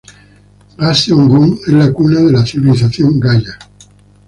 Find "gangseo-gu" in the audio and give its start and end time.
0.79-1.45